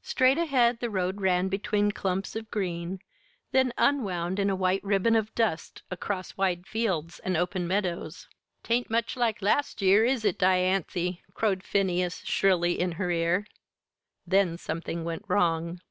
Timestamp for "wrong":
15.28-15.82